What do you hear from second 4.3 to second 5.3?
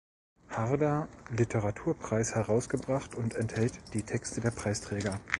der Preisträger.